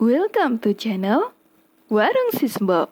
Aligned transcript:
Welcome 0.00 0.64
to 0.64 0.72
channel 0.72 1.36
Warung 1.92 2.32
Sisbo. 2.32 2.88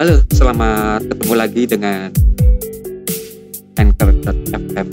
Halo, 0.00 0.24
selamat 0.32 1.12
ketemu 1.12 1.34
lagi 1.36 1.68
dengan 1.68 2.08
Anchor.fm 3.76 4.88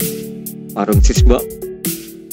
Warung 0.76 1.00
Sisbo 1.00 1.63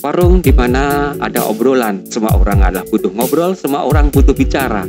Warung 0.02 0.42
di 0.42 0.50
mana 0.50 1.14
ada 1.22 1.46
obrolan. 1.46 2.02
Semua 2.10 2.34
orang 2.34 2.66
adalah 2.66 2.82
butuh 2.90 3.14
ngobrol 3.14 3.54
Semua 3.54 3.86
orang 3.86 4.10
butuh 4.10 4.34
bicara. 4.34 4.82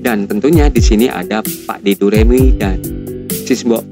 Dan 0.00 0.24
tentunya 0.24 0.72
di 0.72 0.80
sini 0.80 1.12
ada 1.12 1.44
Pak 1.44 1.84
Diduremi 1.84 2.56
dan 2.56 2.80
Sisbo 3.28 3.84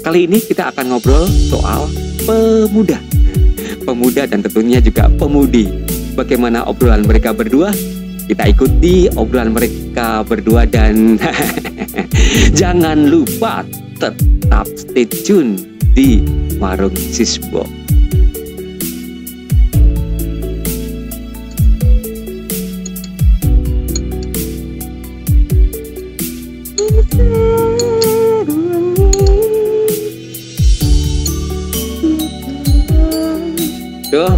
Kali 0.00 0.24
ini 0.24 0.40
kita 0.40 0.72
akan 0.72 0.96
ngobrol 0.96 1.28
soal 1.28 1.92
pemuda. 2.24 2.96
Pemuda 3.86 4.24
dan 4.24 4.40
tentunya 4.40 4.80
juga 4.80 5.12
pemudi. 5.12 5.68
Bagaimana 6.16 6.64
obrolan 6.64 7.04
mereka 7.04 7.36
berdua? 7.36 7.68
Kita 8.24 8.48
ikuti 8.48 9.12
obrolan 9.12 9.52
mereka 9.52 10.24
berdua 10.24 10.64
dan 10.64 11.20
jangan 12.60 13.10
lupa 13.12 13.66
tetap 13.98 14.66
stay 14.78 15.04
tune 15.04 15.58
di 15.92 16.22
Warung 16.56 16.96
Sisbo. 16.96 17.85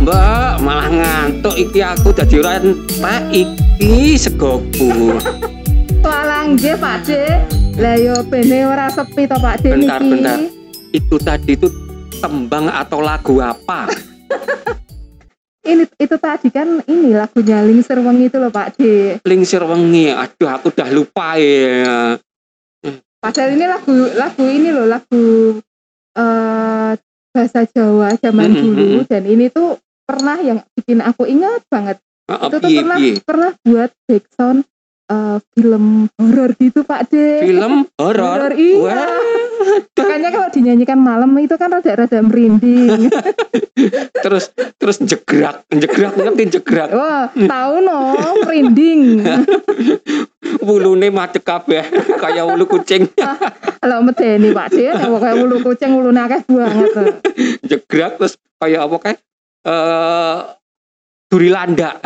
Mbak 0.08 0.64
malah 0.64 0.88
ngantuk 0.88 1.52
iki 1.52 1.84
aku 1.84 2.16
dadi 2.16 2.40
ora 2.40 2.56
entek 2.56 3.28
iki 3.28 4.16
segoku 4.16 5.12
Walang 6.00 6.56
nggih 6.56 6.80
Pak 6.80 6.96
D. 7.04 7.08
Lah 7.76 8.00
yo 8.00 8.16
bene 8.24 8.64
ora 8.64 8.88
sepi 8.88 9.28
to 9.28 9.36
Pak 9.36 9.60
D 9.60 9.76
Bentar, 9.76 10.00
niki. 10.00 10.08
bentar. 10.16 10.38
itu 10.88 11.16
tadi 11.20 11.52
itu 11.52 11.68
tembang 12.16 12.72
atau 12.72 13.04
lagu 13.04 13.36
apa 13.36 13.92
Ini 15.68 15.84
itu 16.00 16.16
tadi 16.16 16.48
kan 16.48 16.80
ini 16.88 17.12
lagunya 17.12 17.60
Lingsir 17.60 18.00
Wengi 18.00 18.32
itu 18.32 18.40
loh 18.40 18.48
Pak 18.48 18.80
D. 18.80 18.82
Lingsir 19.20 19.60
wengi 19.60 20.08
aduh 20.08 20.48
aku 20.48 20.72
udah 20.72 20.88
lupa 20.88 21.36
ya 21.36 22.16
Padahal 23.20 23.52
ini 23.52 23.66
lagu 23.68 23.92
lagu 24.16 24.44
ini 24.48 24.72
loh 24.72 24.88
lagu 24.88 25.60
eh 26.16 26.96
bahasa 27.28 27.68
Jawa 27.68 28.16
zaman 28.16 28.48
Mhm, 28.48 28.56
dulu 28.56 28.88
mhm. 28.96 29.04
dan 29.04 29.22
ini 29.28 29.52
tuh 29.52 29.76
pernah 30.08 30.40
yang 30.40 30.58
bikin 30.72 31.04
aku 31.04 31.28
ingat 31.28 31.60
banget. 31.68 32.00
Oh, 32.28 32.48
itu 32.48 32.56
tuh 32.56 32.70
pernah 32.72 32.96
pernah 33.24 33.50
buat 33.60 33.90
backsound 34.04 34.60
eh, 35.08 35.38
film 35.52 35.84
horor 36.16 36.50
gitu 36.56 36.80
Pak 36.82 37.08
D. 37.08 37.12
film 37.44 37.84
horor 38.00 38.48
Horor, 38.48 38.52
iya. 38.56 39.04
Makanya 39.98 40.30
kalau 40.30 40.48
dinyanyikan 40.48 40.96
malam 40.96 41.34
itu 41.36 41.52
kan 41.54 41.68
rada-rada 41.68 42.20
merinding. 42.22 43.10
terus 44.24 44.50
terus 44.76 44.96
jegrak 45.00 45.62
jegrak 45.70 46.14
ngerti 46.14 46.58
jegrak 46.58 46.90
Wah, 46.90 47.30
tahu 47.32 47.74
no, 47.80 47.98
merinding. 48.44 49.22
wulune 50.66 51.08
macet 51.08 51.42
kabeh 51.42 51.84
kayak 52.18 52.44
wulu 52.44 52.64
kucing 52.66 53.08
Kalau 53.78 54.02
medeni 54.02 54.50
Pak 54.50 54.66
D, 54.72 54.76
ya 54.84 54.92
kayak 54.96 55.36
ulu 55.38 55.56
kucing 55.62 55.92
ulune 55.92 56.18
akeh 56.18 56.40
banget. 56.46 56.90
jegrak 57.62 58.16
terus 58.16 58.34
kayak 58.58 58.84
apa 58.84 58.96
kayak 59.00 59.18
eh 59.68 60.38
duri 61.28 61.52
landak 61.52 62.00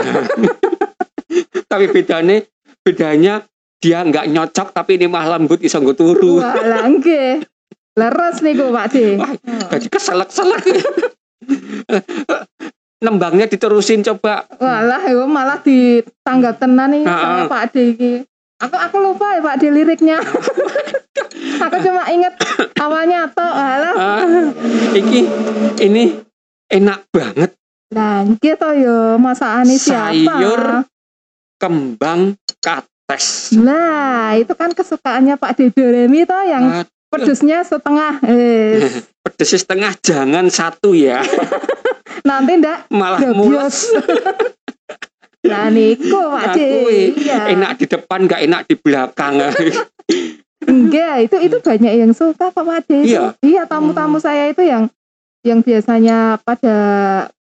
tapi 1.71 1.84
bedanya 1.95 2.43
bedanya 2.83 3.34
dia 3.83 4.03
nggak 4.03 4.31
nyocok 4.31 4.69
tapi 4.75 4.99
ini 4.99 5.06
mah 5.06 5.27
lembut 5.27 5.62
iso 5.62 5.78
nggo 5.83 5.95
turu 5.95 6.39
Wah, 6.39 6.55
lah 6.62 6.87
nggih. 6.87 7.43
Leres 7.93 8.41
niku 8.41 8.73
Pak 8.73 8.87
D. 8.95 9.21
Wah, 9.21 9.37
jadi 9.69 9.87
keselak-selak 9.91 10.65
nembangnya 13.05 13.50
diterusin 13.50 14.06
coba 14.06 14.47
Walah, 14.62 15.03
yo 15.11 15.27
malah 15.27 15.59
ditanggap 15.61 16.62
tenan 16.62 16.94
nih 16.94 17.03
sama 17.05 17.50
Pak 17.50 17.65
D 17.75 17.77
iki. 17.93 18.12
Aku 18.62 18.77
aku 18.79 18.97
lupa 19.03 19.34
ya 19.34 19.43
Pak 19.43 19.56
D 19.59 19.75
liriknya. 19.75 20.23
aku 21.67 21.77
cuma 21.83 22.06
inget 22.09 22.33
awalnya 22.79 23.27
toh. 23.34 23.50
Alah, 23.50 23.94
ah, 23.99 24.47
iki 24.94 25.27
ini 25.83 26.23
enak 26.72 27.05
banget 27.09 27.50
nggih 27.93 28.56
toh 28.56 28.72
yo 28.72 29.21
masakane 29.21 29.77
siapa? 29.77 30.16
Sayur. 30.16 30.62
kembang 31.60 32.34
kates 32.59 33.53
Nah, 33.55 34.33
itu 34.34 34.56
kan 34.56 34.72
kesukaannya 34.72 35.37
Pak 35.37 35.53
D 35.55 35.69
Doremi 35.69 36.25
toh 36.25 36.41
yang 36.41 36.65
Ah, 36.72 36.84
pedesnya 37.06 37.61
setengah. 37.61 38.19
Eh, 38.25 38.81
pedes 39.22 39.53
setengah 39.53 39.93
jangan 40.00 40.49
satu 40.49 40.97
ya 40.97 41.21
nanti 42.27 42.59
ndak 42.59 42.88
malah 42.88 43.21
mules 43.31 43.93
Nah 45.43 45.69
niku 45.69 46.16
Pak 46.32 46.55
D. 46.55 46.59
Aku, 46.59 46.88
Iya. 47.19 47.53
enak 47.53 47.77
di 47.77 47.87
depan 47.87 48.25
nggak 48.25 48.43
enak 48.47 48.61
di 48.65 48.75
belakang 48.75 49.43
Enggak, 50.62 51.27
itu 51.27 51.37
itu 51.43 51.56
banyak 51.59 51.93
yang 51.99 52.12
suka 52.15 52.49
kok 52.49 52.62
Pak 52.62 52.87
D. 52.87 53.05
Iya? 53.05 53.34
Iya, 53.43 53.62
tamu-tamu 53.66 54.16
saya 54.16 54.47
itu 54.47 54.62
yang 54.62 54.87
yang 55.42 55.60
biasanya 55.60 56.19
pada 56.38 56.76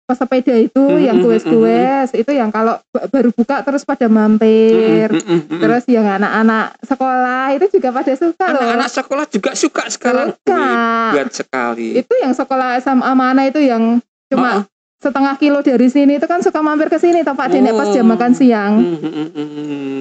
pesepeda 0.05 0.57
itu 0.57 0.81
Hmm, 0.81 1.05
yang 1.05 1.17
hmm, 1.17 1.25
kues-kues 1.27 2.09
itu 2.15 2.31
yang 2.31 2.49
kalau 2.49 2.81
ba- 2.89 3.05
baru 3.07 3.29
buka 3.29 3.61
terus 3.61 3.85
pada 3.85 4.09
mampir. 4.09 5.13
Mm, 5.13 5.21
mm, 5.21 5.29
mm, 5.29 5.41
mm. 5.47 5.61
Terus 5.61 5.85
yang 5.87 6.07
anak-anak 6.09 6.81
sekolah 6.81 7.45
itu 7.53 7.67
juga 7.71 7.89
pada 7.93 8.13
suka 8.15 8.45
loh. 8.47 8.53
anak-anak 8.57 8.89
sekolah 8.91 9.25
juga 9.29 9.51
suka 9.53 9.83
sekarang 9.89 10.33
Suka. 10.33 10.65
Buat 11.13 11.29
sekali 11.31 11.89
Itu 11.95 12.15
yang 12.17 12.33
sekolah 12.33 12.81
SMA 12.81 13.13
mana 13.13 13.45
itu 13.45 13.61
yang 13.61 14.01
cuma 14.27 14.51
Oh. 14.55 14.63
setengah 14.99 15.37
kilo 15.37 15.61
dari 15.61 15.87
sini 15.87 16.17
itu 16.17 16.25
kan 16.25 16.41
suka 16.41 16.59
mampir 16.59 16.89
ke 16.89 16.97
sini 16.97 17.21
toh 17.21 17.33
Pak 17.33 17.47
D 17.49 17.61
nek 17.61 17.71
pas 17.73 17.87
jam 17.89 18.03
Oh. 18.03 18.09
makan 18.09 18.33
siang. 18.33 18.73
Mm, 18.81 18.99
mm, 18.99 19.29
mm, 19.29 19.49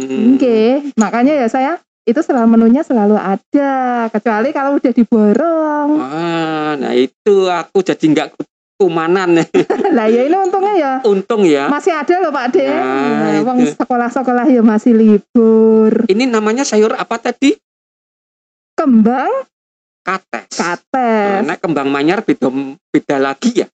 mm. 0.07 0.23
Oke, 0.33 0.57
makanya 0.95 1.33
ya 1.35 1.47
saya 1.47 1.71
itu 2.07 2.19
selalu 2.23 2.47
menunya 2.55 2.87
selalu 2.87 3.19
ada, 3.19 4.07
kecuali 4.07 4.55
kalau 4.55 4.79
udah 4.79 4.91
diborong. 4.95 5.89
Wah, 5.99 6.71
nah 6.79 6.95
itu 6.95 7.51
aku 7.51 7.83
jadi 7.83 7.99
nggak 8.07 8.27
kumanan 8.77 9.41
lah 9.97 10.05
ya 10.05 10.21
ini 10.21 10.37
untungnya 10.37 10.73
ya 10.77 10.93
untung 11.01 11.41
ya 11.49 11.65
masih 11.65 11.97
ada 11.97 12.21
loh 12.21 12.29
Pak 12.29 12.45
De. 12.53 12.61
Nah, 12.61 13.33
Nah, 13.33 13.41
Wong 13.41 13.65
sekolah-sekolah 13.73 14.45
ya 14.53 14.61
masih 14.61 14.93
libur. 14.93 16.05
ini 16.05 16.29
namanya 16.29 16.61
sayur 16.61 16.93
apa 16.93 17.17
tadi 17.17 17.57
Kembang 18.77 19.49
kates 20.05 20.61
kates. 20.61 21.41
Nah, 21.43 21.57
kembang 21.57 21.89
manyar 21.89 22.21
beda 22.21 22.53
beda 22.93 23.17
lagi 23.17 23.65
ya 23.65 23.67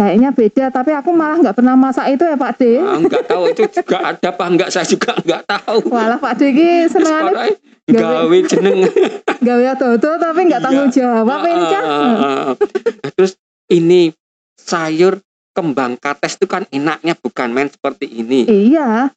Kayaknya 0.00 0.30
beda, 0.32 0.64
tapi 0.72 0.96
aku 0.96 1.12
malah 1.12 1.36
nggak 1.36 1.56
pernah 1.60 1.76
masak 1.76 2.08
itu 2.08 2.24
ya 2.24 2.32
Pak 2.32 2.52
De. 2.56 2.80
Ah, 2.80 2.96
nggak 2.96 3.24
tahu 3.28 3.42
itu 3.52 3.62
juga 3.68 3.96
ada 4.16 4.28
apa 4.32 4.44
enggak 4.48 4.72
saya 4.72 4.88
juga 4.88 5.12
nggak 5.20 5.42
tahu. 5.44 5.92
Walah 5.92 6.16
Pak 6.16 6.40
De 6.40 6.48
ini 6.48 6.88
senengane 6.88 7.60
Sekolah 7.84 8.24
gawe 8.24 8.38
jeneng. 8.48 8.80
Gawe 9.46 9.62
dodo 9.76 10.10
tapi 10.16 10.40
nggak 10.48 10.62
tanggung 10.64 10.88
jawab 10.88 11.40
ini 11.44 11.64
Cah. 11.68 11.84
Nah, 11.84 13.10
terus 13.12 13.36
ini 13.68 14.08
sayur 14.56 15.20
kembang 15.52 16.00
kates 16.00 16.40
itu 16.40 16.48
kan 16.48 16.64
enaknya 16.72 17.12
bukan 17.12 17.52
main 17.52 17.68
seperti 17.68 18.08
ini. 18.08 18.48
Iya, 18.48 19.12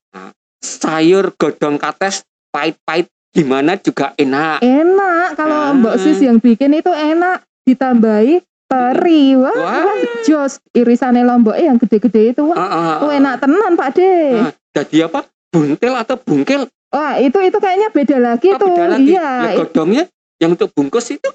sayur 0.60 1.32
godong 1.40 1.80
kates 1.80 2.28
pahit-pahit 2.52 3.08
gimana 3.32 3.80
juga 3.80 4.12
enak. 4.16 4.60
Enak 4.60 5.40
kalau 5.40 5.72
Ah. 5.72 5.74
Mbak 5.74 5.96
Sis 5.96 6.20
yang 6.20 6.44
bikin 6.44 6.76
itu 6.76 6.92
enak 6.92 7.42
ditambahi 7.64 8.44
teri. 8.74 9.24
Wah, 9.36 9.54
Wah. 9.54 9.86
jos 10.24 10.58
irisannya 10.72 11.22
lombok 11.22 11.56
yang 11.56 11.78
gede-gede 11.78 12.34
itu. 12.34 12.44
Wah, 12.44 12.58
Ah, 12.58 12.68
ah, 12.68 12.96
oh, 13.00 13.10
ah. 13.10 13.14
enak 13.14 13.36
tenan 13.38 13.74
Pak 13.74 13.90
De. 13.94 14.14
Ah, 14.40 14.52
jadi 14.74 15.06
apa 15.06 15.20
buntel 15.50 15.94
atau 15.94 16.18
bungkel 16.18 16.66
Wah, 16.90 17.18
itu 17.18 17.38
itu 17.42 17.58
kayaknya 17.58 17.90
beda 17.90 18.18
lagi 18.18 18.48
Oh, 18.50 18.58
tuh. 18.58 18.70
beda 18.70 18.86
lagi. 18.88 19.14
Iya, 19.14 19.26
Lah, 19.26 19.54
godongnya 19.58 20.04
yang 20.38 20.54
untuk 20.54 20.70
bungkus 20.72 21.10
itu 21.10 21.26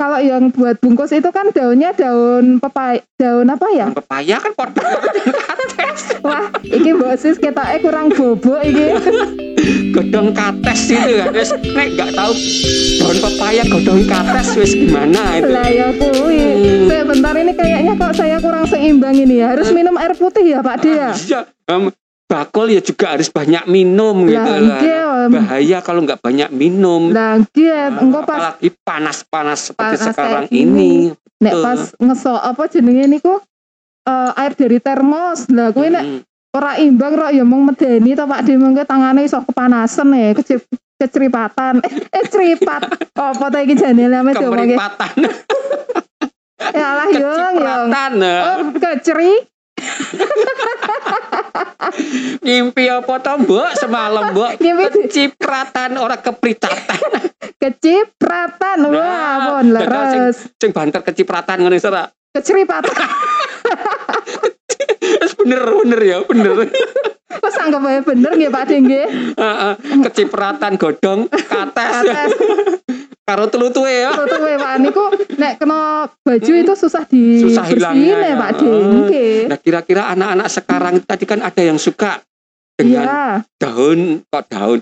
kalau 0.00 0.16
yang 0.16 0.48
buat 0.48 0.80
bungkus 0.80 1.12
itu 1.12 1.28
kan 1.28 1.52
daunnya 1.52 1.92
daun 1.92 2.56
pepai, 2.56 3.04
daun 3.20 3.44
apa 3.52 3.68
ya? 3.76 3.92
pepaya 3.92 4.40
kan 4.40 4.52
podo 4.56 4.80
Wah, 6.24 6.48
iki 6.64 6.96
mbok 6.96 7.20
sis 7.20 7.36
ketake 7.36 7.84
kurang 7.84 8.08
bobok 8.08 8.64
iki. 8.64 8.96
godong 9.94 10.32
kates 10.32 10.88
itu 10.88 11.20
ya 11.20 11.28
terus 11.28 11.52
nek 11.52 11.92
nggak 11.92 12.10
tahu 12.16 12.32
daun 12.96 13.18
pepaya 13.20 13.62
godong 13.68 14.02
kates 14.08 14.48
wis 14.56 14.72
gimana 14.72 15.36
itu 15.36 15.52
Lah 15.52 15.68
ya 15.68 15.88
kuwi. 15.92 16.40
Hmm. 16.40 16.88
Sebentar 16.88 17.34
ini 17.36 17.52
kayaknya 17.52 17.92
kok 18.00 18.14
saya 18.16 18.36
kurang 18.40 18.64
seimbang 18.70 19.16
ini 19.18 19.44
ya. 19.44 19.52
Harus 19.52 19.68
minum 19.74 19.98
air 20.00 20.16
putih 20.16 20.46
ya, 20.46 20.64
Pak 20.64 20.76
De 20.80 20.90
ya. 20.94 21.10
Iya, 21.12 21.40
em, 21.68 21.90
bakul 22.30 22.70
ya 22.70 22.78
juga 22.78 23.18
harus 23.18 23.26
banyak 23.26 23.66
minum 23.66 24.22
gitu 24.22 24.38
Lah. 24.62 25.26
bahaya 25.26 25.82
kalau 25.82 26.06
nggak 26.06 26.22
banyak 26.22 26.48
minum. 26.54 27.10
Lah 27.10 27.42
dia 27.50 27.90
Nah, 27.90 28.06
engko 28.06 28.22
pas 28.22 28.38
apalagi 28.38 28.70
panas-panas 28.86 29.74
seperti 29.74 29.94
Panas 29.98 30.06
sekarang 30.14 30.44
gini. 30.46 30.62
ini. 30.62 30.92
Nek 31.42 31.54
pas 31.58 31.80
ngesok 31.98 32.38
apa 32.38 32.62
jenenge 32.70 33.04
niku? 33.10 33.34
Eh, 34.06 34.30
air 34.38 34.54
dari 34.54 34.78
termos. 34.78 35.50
Lah 35.50 35.74
kuwi 35.74 35.90
nek 35.90 36.04
Mm-mm. 36.06 36.54
ora 36.54 36.78
imbang 36.78 37.18
kok 37.18 37.30
ya 37.34 37.42
mung 37.42 37.66
medeni 37.66 38.14
to 38.14 38.24
Pak? 38.24 38.46
De 38.46 38.54
mengke 38.54 38.86
tangane 38.86 39.26
iso 39.26 39.42
kepanasan 39.42 40.14
ya 40.14 40.30
kecil 40.38 40.62
keceripatan 41.00 41.80
eh, 42.16 42.24
ceripat 42.28 42.92
apa 43.16 43.44
ta 43.48 43.58
iki 43.64 43.72
janele 43.72 44.12
ame 44.12 44.36
diomongke 44.36 44.76
kemeripatan 44.76 45.12
ya 46.76 46.88
lah 46.92 47.08
yung 47.08 47.24
yung 47.24 47.56
kecipratan 47.56 48.12
eh. 48.20 48.40
oh 48.44 48.58
keceri 48.76 49.32
ngimpi 52.44 52.84
apa 52.88 53.14
to 53.20 53.32
mbok? 53.44 53.68
Semalam 53.78 54.24
mbok 54.34 54.50
kecipratan 54.60 55.96
ora 55.98 56.16
kepritatan 56.18 57.00
kecipratan 57.60 58.78
wah 58.88 58.98
Nah, 59.00 59.36
pun 59.60 59.66
leres. 59.72 60.36
sing 60.56 60.70
banter 60.72 61.00
kecipratan 61.04 61.60
ora 61.64 61.76
keceripatan 62.36 62.94
Wis 65.00 65.32
bener 65.36 65.60
bener 65.66 66.00
ya 66.00 66.18
bener. 66.24 66.70
Kok 67.30 67.50
sanggup 67.52 67.82
bae 67.84 68.00
bener 68.00 68.32
nggih 68.34 68.50
Pak 68.50 68.64
De 68.68 68.76
nggih. 68.80 69.06
Heeh, 69.36 69.72
kecipratan 70.06 70.78
godong 70.80 71.28
kates. 71.28 71.94
Kates. 72.06 72.32
Karo 73.30 73.46
telutuhe 73.46 73.94
ya 74.06 74.10
Tuh 74.18 74.26
tuh 74.26 74.38
Pak. 74.42 74.74
Niku 74.82 75.02
nek 75.38 75.52
kena 75.62 76.10
baju 76.10 76.52
itu 76.58 76.72
susah 76.74 77.06
di 77.06 77.46
Susah 77.46 77.64
hilangnya, 77.70 78.18
ya. 78.18 78.34
Pak. 78.34 78.50
De 78.58 78.70
nggih 78.74 79.38
Nah 79.46 79.58
kira-kira 79.62 80.02
anak-anak 80.10 80.48
sekarang 80.50 80.94
tadi 81.06 81.24
kan 81.30 81.38
ada 81.46 81.62
yang 81.62 81.78
suka 81.78 82.18
dengan 82.74 83.06
iya. 83.06 83.24
daun 83.60 84.24
kok 84.26 84.44
daun? 84.50 84.80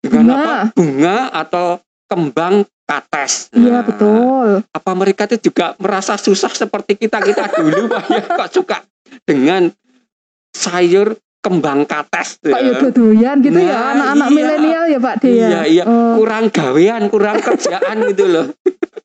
Dengan 0.00 0.24
Bunga. 0.24 0.36
apa? 0.38 0.56
Bunga 0.76 1.16
atau 1.34 1.66
kembang 2.06 2.54
kates. 2.84 3.48
iya 3.54 3.80
Nah, 3.80 3.82
betul. 3.86 4.48
Apa 4.74 4.90
mereka 4.98 5.30
itu 5.30 5.50
juga 5.50 5.78
merasa 5.78 6.18
susah 6.18 6.50
seperti 6.50 6.98
kita? 6.98 7.22
Kita 7.22 7.48
dulu 7.54 7.86
Pak 7.86 8.04
ya 8.16 8.22
kok 8.26 8.50
suka 8.50 8.78
dengan 9.22 9.70
sayur 10.50 11.14
kembang 11.40 11.82
kates 11.82 12.36
tuh 12.38 12.52
Kok 12.52 12.60
ya. 12.60 12.68
ya 12.68 12.72
dodoyan 12.78 13.36
gitu 13.40 13.56
ya 13.56 13.72
Nah, 13.72 13.84
anak-anak 13.92 14.28
iya. 14.28 14.36
milenial 14.36 14.84
ya 14.86 14.98
Pak 14.98 15.14
De 15.16 15.28
ya. 15.28 15.34
Iya 15.48 15.60
iya 15.66 15.84
Oh. 15.84 16.14
kurang 16.16 16.44
gawean 16.48 17.02
kurang 17.08 17.38
kerjaan 17.38 17.96
gitu 18.12 18.24
loh. 18.24 18.46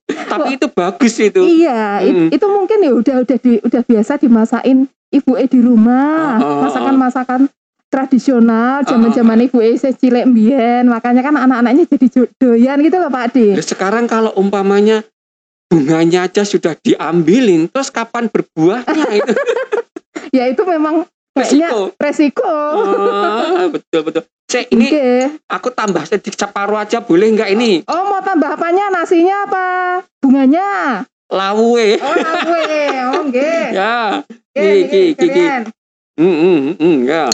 Tapi 0.06 0.50
itu 0.54 0.68
bagus 0.68 1.16
itu. 1.18 1.42
Iya, 1.42 2.02
it- 2.02 2.14
Mm. 2.14 2.30
itu 2.30 2.46
mungkin 2.46 2.78
ya 2.80 2.92
udah 2.92 3.16
udah 3.22 3.38
di, 3.38 3.52
udah 3.58 3.82
biasa 3.82 4.12
dimasakin 4.18 4.78
ibu 5.10 5.32
e 5.34 5.46
di 5.46 5.60
rumah, 5.60 6.36
Oh, 6.36 6.44
oh, 6.44 6.52
oh. 6.52 6.60
masakan-masakan 6.68 7.42
tradisional 7.88 8.84
zaman-zaman 8.84 9.40
ibu 9.42 9.60
e 9.60 9.74
saya 9.76 9.94
cilik 9.94 10.28
mbiyen. 10.28 10.86
Makanya 10.86 11.22
kan 11.22 11.36
anak-anaknya 11.38 11.88
jadi 11.88 12.08
doyan 12.36 12.78
gitu 12.82 12.98
loh 12.98 13.08
Pak 13.08 13.26
De. 13.32 13.48
Nah, 13.54 13.64
sekarang 13.66 14.06
kalau 14.06 14.36
umpamanya 14.36 15.08
bunganya 15.66 16.28
aja 16.28 16.44
sudah 16.44 16.76
diambilin, 16.76 17.66
terus 17.66 17.88
kapan 17.90 18.28
berbuahnya 18.28 19.08
itu 19.16 19.32
Ya 20.36 20.46
itu 20.46 20.62
memang 20.62 21.08
resiko. 21.36 21.80
resiko. 22.00 22.56
Ah, 23.12 23.68
betul 23.68 24.02
betul. 24.08 24.24
Cek 24.46 24.72
ini 24.72 24.88
Oke. 24.88 25.10
aku 25.50 25.70
tambah 25.74 26.06
sedikit 26.06 26.38
separuh 26.38 26.78
aja 26.78 27.02
boleh 27.02 27.34
nggak 27.34 27.50
ini? 27.52 27.82
Oh 27.90 28.08
mau 28.08 28.22
tambah 28.22 28.54
apanya? 28.54 28.94
Nasinya 28.94 29.44
apa? 29.44 29.66
Bunganya? 30.22 31.02
Lawe. 31.34 31.88
Oh 32.00 32.16
lawe. 32.16 32.78
Oh 33.12 33.22
nggih. 33.28 33.66
Ya. 33.74 34.22
Iki 34.56 35.02
iki 35.18 35.26
iki. 35.28 35.44
Hmm, 36.16 36.36
hmm, 36.40 36.60
hmm, 36.80 36.98
ya. 37.04 37.28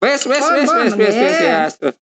Wes 0.00 0.24
wes 0.24 0.40
wes 0.40 0.68
wes 0.70 0.92
wes 0.96 1.14
wes 1.14 1.36
ya. 1.44 1.68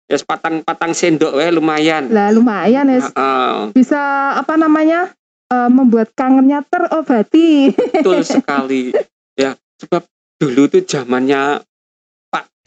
Wes 0.07 0.23
patang-patang 0.23 0.93
sendok 0.95 1.35
we 1.35 1.49
lumayan. 1.51 2.07
Lah 2.13 2.31
lumayan 2.31 2.87
ya. 2.87 3.03
Heeh, 3.03 3.55
Bisa 3.75 4.37
apa 4.39 4.55
namanya? 4.55 5.11
eh, 5.53 5.69
membuat 5.69 6.13
kangennya 6.15 6.63
terobati. 6.65 7.73
betul 7.75 8.23
sekali. 8.23 8.93
Ya, 9.33 9.57
sebab 9.81 10.05
dulu 10.43 10.67
tuh 10.67 10.83
zamannya 10.83 11.63
Pak 12.27 12.51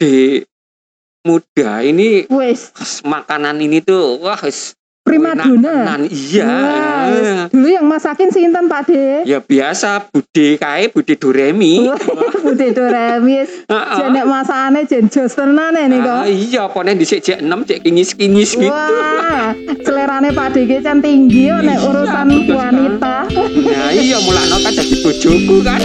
muda 1.28 1.84
ini 1.84 2.24
Wes, 2.32 2.72
makanan 3.04 3.60
ini 3.60 3.84
tuh 3.84 4.16
wah 4.16 4.40
wis 4.40 4.72
prima 5.06 5.38
enak 5.38 5.46
dona. 5.46 5.70
tenan. 5.70 6.00
Iya. 6.10 6.50
Wah, 6.50 7.02
wes. 7.14 7.28
Dulu 7.54 7.68
yang 7.70 7.86
masakin 7.86 8.28
sinten 8.34 8.66
Pak 8.66 8.90
De? 8.90 9.22
Ya 9.22 9.38
biasa 9.38 10.10
Bude 10.10 10.58
kae 10.58 10.90
Bude 10.90 11.14
Doremi. 11.14 11.86
Bude 12.46 12.68
Doremis. 12.74 13.50
Heeh. 13.70 13.98
Jenek 14.02 14.24
masakane 14.26 14.80
jen 14.84 15.06
jos 15.06 15.32
tenan 15.32 15.78
ini 15.78 16.02
Ah, 16.02 16.26
iya, 16.26 16.66
pokoknya 16.66 16.98
di 16.98 17.06
cek 17.06 17.38
6 17.42 17.46
cek 17.46 17.78
kinyis-kinyis 17.82 18.50
gitu. 18.58 18.70
Wah, 18.70 19.54
selerane 19.82 20.34
Pak 20.34 20.58
De 20.58 20.66
ki 20.66 20.82
can 20.82 20.98
tinggi 20.98 21.50
yo 21.50 21.62
nek 21.62 21.78
Iya, 21.78 21.86
urusan 21.86 22.26
wanita. 22.50 23.16
Nah, 23.30 23.90
iya 23.92 24.16
mulane 24.18 24.56
kan 24.58 24.72
jadi 24.74 24.96
bojoku 25.02 25.56
kan. 25.62 25.78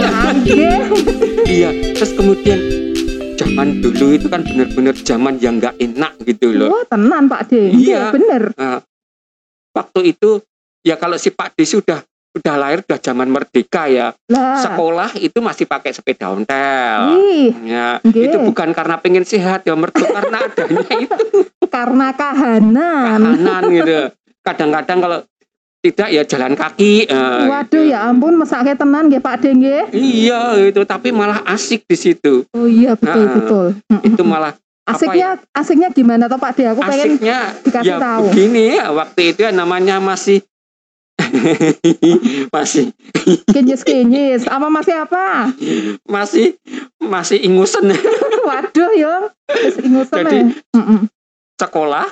Iya, 1.52 1.68
terus 1.92 2.16
kemudian 2.16 2.56
zaman 3.36 3.84
dulu 3.84 4.16
itu 4.16 4.26
kan 4.30 4.40
bener-bener 4.40 4.94
zaman 4.96 5.36
yang 5.36 5.60
nggak 5.60 5.76
enak 5.76 6.16
gitu 6.24 6.54
loh. 6.54 6.72
Oh, 6.72 6.84
tenan 6.88 7.28
Pak 7.28 7.52
De. 7.52 7.68
Iya. 7.74 8.08
Bener. 8.08 8.56
Nah, 8.56 8.80
waktu 9.72 10.12
itu 10.12 10.40
ya 10.80 10.94
kalau 10.94 11.16
si 11.16 11.28
Pak 11.28 11.52
D 11.52 11.64
sudah 11.64 12.00
udah 12.32 12.54
lahir 12.56 12.80
udah 12.80 12.96
zaman 12.96 13.28
merdeka 13.28 13.84
ya. 13.86 14.16
Lah. 14.26 14.56
Sekolah 14.56 15.12
itu 15.16 15.36
masih 15.38 15.68
pakai 15.68 15.92
sepeda 15.92 16.32
ontel. 16.32 17.12
Ih, 17.12 17.52
Ya, 17.60 18.00
Nggih. 18.00 18.24
itu 18.24 18.36
bukan 18.40 18.72
karena 18.72 18.96
pengen 18.96 19.20
sehat 19.22 19.64
ya, 19.64 19.76
mergo 19.76 20.00
karena 20.00 20.40
adanya 20.42 20.80
itu 21.04 21.44
karena 21.68 22.08
kahanan. 22.12 23.20
kahanan 23.20 23.62
gitu. 23.68 23.96
Kadang-kadang 24.40 24.98
kalau 24.98 25.18
tidak 25.82 26.08
ya 26.08 26.22
jalan 26.24 26.54
kaki. 26.54 27.04
eh, 27.04 27.44
Waduh 27.44 27.84
gitu. 27.84 27.90
ya 27.90 28.06
ampun 28.06 28.38
mesake 28.38 28.72
tenan 28.72 29.10
nggih 29.10 29.18
Pak 29.18 29.42
nggih. 29.42 29.92
Iya 29.92 30.56
itu 30.62 30.80
tapi 30.86 31.12
malah 31.12 31.44
asik 31.44 31.84
di 31.84 31.96
situ. 31.98 32.48
Oh 32.50 32.64
iya 32.64 32.96
betul 32.96 33.22
Nah, 33.22 33.34
betul. 33.34 33.66
Itu 34.08 34.22
malah 34.24 34.56
Asiknya 34.82 35.28
asiknya 35.50 35.88
gimana 35.88 36.26
toh 36.26 36.36
Pak 36.36 36.52
De? 36.52 36.66
Aku 36.66 36.80
pengen 36.80 37.14
asiknya 37.14 37.38
dikasih 37.62 37.86
ya 37.88 37.98
tahu. 37.98 38.24
begini 38.28 38.64
ya 38.74 38.86
waktu 38.90 39.20
itu 39.30 39.40
ya 39.40 39.50
namanya 39.50 39.96
masih 39.98 40.42
masih 42.54 42.90
kinyis-kinyis. 43.48 44.46
Apa 44.46 44.66
masih 44.68 44.94
apa? 44.98 45.50
masih 46.04 46.58
masih 46.98 47.38
ingusen 47.40 47.94
Waduh 48.48 48.90
yo. 48.92 49.14
Wis 49.48 49.76
ingusen 49.78 50.16
Jadi, 50.18 50.38
ya. 50.40 50.44
Mm-mm. 50.74 51.06
sekolah 51.54 52.06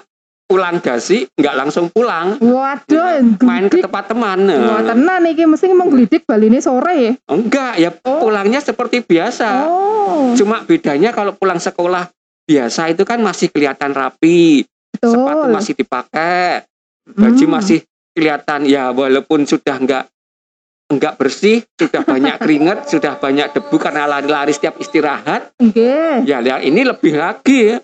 pulang 0.46 0.78
dasi 0.78 1.26
nggak 1.32 1.54
langsung 1.56 1.86
pulang 1.88 2.34
Waduh, 2.38 3.22
main 3.40 3.66
ke 3.66 3.82
tempat 3.82 4.10
teman 4.10 4.46
Wah, 4.46 4.82
tenan 4.84 5.22
iki 5.24 5.42
mesti 5.42 5.70
menggelidik 5.70 6.22
baline 6.22 6.58
sore. 6.58 7.18
enggak 7.26 7.78
ya 7.78 7.90
Oh. 8.02 8.18
pulangnya 8.20 8.58
seperti 8.58 8.98
biasa 9.00 9.46
Oh, 9.64 10.34
cuma 10.34 10.62
bedanya 10.62 11.10
kalau 11.10 11.34
pulang 11.34 11.58
sekolah 11.58 12.10
biasa 12.50 12.90
itu 12.90 13.06
kan 13.06 13.22
masih 13.22 13.46
kelihatan 13.46 13.94
rapi 13.94 14.66
sepatu 14.98 15.46
betul. 15.46 15.54
masih 15.54 15.72
dipakai 15.78 16.66
baju 17.06 17.44
Hmm. 17.46 17.52
masih 17.54 17.78
kelihatan 18.10 18.66
ya 18.66 18.90
walaupun 18.90 19.46
sudah 19.46 19.78
enggak 19.78 20.04
enggak 20.90 21.14
bersih 21.14 21.62
sudah 21.78 22.02
banyak 22.02 22.34
keringat 22.42 22.90
sudah 22.90 23.14
banyak 23.16 23.54
debu 23.54 23.76
karena 23.78 24.10
lari-lari 24.10 24.50
setiap 24.50 24.74
istirahat 24.76 25.54
Nggih. 25.56 26.26
ya 26.26 26.42
ya 26.42 26.58
ini 26.58 26.82
lebih 26.82 27.14
lagi 27.14 27.70
ya 27.70 27.78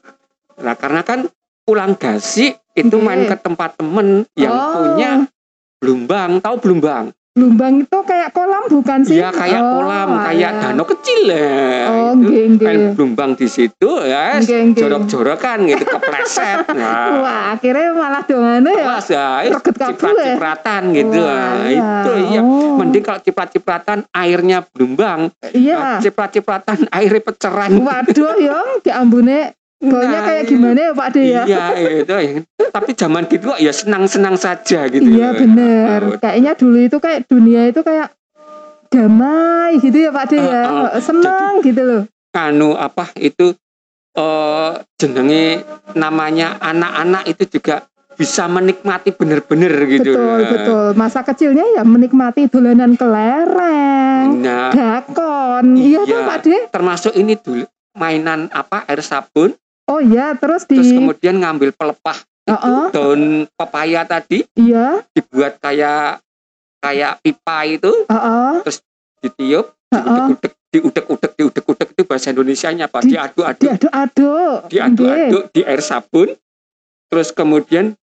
nah 0.58 0.74
karena 0.74 1.06
kan 1.06 1.30
pulang 1.62 1.94
dasi 1.94 2.50
itu 2.74 2.92
Oke. 2.92 3.04
main 3.06 3.22
ke 3.24 3.38
tempat 3.38 3.78
temen 3.78 4.26
yang 4.34 4.50
Oh. 4.50 4.74
punya 4.82 5.10
Blumbang 5.76 6.40
tahu 6.40 6.56
Blumbang 6.58 7.14
Lumbang 7.36 7.84
itu 7.84 7.98
kayak 8.00 8.32
kolam 8.32 8.64
bukan 8.66 9.04
sih? 9.04 9.20
ya 9.20 9.28
kayak 9.28 9.60
Oh, 9.60 9.72
kolam 9.78 10.08
kayak 10.24 10.50
alah. 10.50 10.62
danau 10.64 10.84
kecil 10.86 11.20
lah 11.26 11.84
Oh, 11.84 11.92
itu 11.92 12.16
nggih 12.18 12.32
main 12.32 12.50
nggih. 12.56 12.92
Blumbang 12.96 13.30
di 13.32 13.46
situ 13.46 13.90
ya 14.02 14.40
jorok-jorokan 14.72 15.58
gitu 15.66 15.84
kepleset 15.86 16.64
nah 16.74 17.12
Wah, 17.18 17.40
akhirnya 17.52 17.92
malah 17.92 18.22
dongane 18.22 18.72
ya. 18.72 18.84
Awas 18.88 19.06
ya, 19.06 19.26
ciprat-cipratan 19.52 20.82
gitu. 20.92 21.18
Wah, 21.18 21.36
Nah, 21.36 21.68
iya. 21.68 21.84
itu 22.02 22.12
iya. 22.26 22.40
Oh. 22.40 22.76
Mending 22.76 23.04
kalau 23.04 23.20
ciprat-cipratan 23.20 23.98
airnya 24.10 24.64
blumbang, 24.64 25.28
Iya. 25.46 25.76
nah, 25.76 25.98
ciprat-cipratan 26.00 26.88
airnya 26.90 27.22
peceran. 27.22 27.70
Waduh, 27.76 28.34
yo, 28.38 28.58
diambune 28.80 29.52
Nah, 29.76 30.24
kayak 30.24 30.44
gimana 30.46 30.78
ya 30.80 30.92
Pak 30.92 31.08
De 31.12 31.20
ya? 31.22 31.42
Iya, 31.44 31.64
itu. 32.00 32.08
ya. 32.08 32.32
Tapi 32.72 32.90
zaman 32.92 33.28
gitu 33.28 33.52
kok 33.52 33.60
ya 33.60 33.70
senang-senang 33.70 34.36
saja 34.36 34.88
gitu. 34.88 35.04
Iya 35.04 35.36
bener. 35.36 36.00
Nah, 36.02 36.18
Kayaknya 36.18 36.52
dulu 36.56 36.78
itu 36.80 36.96
kayak 36.96 37.20
dunia 37.28 37.68
itu 37.68 37.80
kayak 37.80 38.08
damai 38.88 39.76
gitu 39.78 39.98
ya 39.98 40.10
Pak 40.10 40.24
De 40.26 40.38
ya. 40.38 40.60
Uh. 40.64 40.88
Senang 40.98 41.60
gitu 41.60 41.82
loh. 41.82 42.02
Anu 42.32 42.72
apa 42.72 43.12
itu 43.16 43.52
eh 44.12 44.70
jenenge 44.96 45.60
namanya 45.92 46.56
anak-anak 46.58 47.28
itu 47.28 47.44
juga 47.50 47.84
bisa 48.16 48.48
menikmati 48.48 49.12
bener-bener 49.12 49.72
gitu. 49.86 50.16
betul, 50.16 50.24
Nah, 50.40 50.48
betul. 50.48 50.86
Masa 50.96 51.20
kecilnya 51.20 51.64
ya 51.70 51.84
menikmati 51.84 52.48
dolanan 52.48 52.96
kelereng, 52.96 54.40
Nah, 54.40 54.72
dakon. 54.72 55.76
Iya 55.76 56.00
Iya. 56.00 56.08
tuh 56.08 56.20
Pak 56.24 56.38
De. 56.40 56.56
termasuk 56.72 57.12
ini 57.12 57.36
dulu 57.36 57.68
mainan 57.92 58.48
apa 58.50 58.88
air 58.88 59.00
sabun 59.00 59.52
Oh 59.86 60.00
iya, 60.00 60.34
terus 60.34 60.66
di 60.66 60.76
terus 60.76 60.90
kemudian 60.90 61.38
ngambil 61.38 61.70
pelepah 61.70 62.18
Heeh, 62.46 62.82
daun 62.90 63.22
pepaya 63.54 64.02
tadi 64.02 64.42
iya, 64.54 65.02
dibuat 65.10 65.58
kayak 65.58 66.22
kayak 66.78 67.18
pipa 67.18 67.58
itu 67.66 67.92
heeh, 68.06 68.54
ditiup 69.20 69.66
heeh. 69.90 70.26
diudek 70.30 70.52
diudek-udek 70.70 71.32
diudek-udek 71.34 71.88
itu 71.90 72.02
bahasa 72.02 72.30
Indonesianya 72.30 72.86
apa 72.86 73.00
Di- 73.00 73.14
diaduk-aduk 73.14 73.66
Diaduk-aduk. 73.66 74.58
Diaduk-aduk 74.70 75.44
di 75.50 75.60
air 75.62 75.80
sabun 75.80 76.28
terus 77.06 77.30
kemudian 77.30 77.94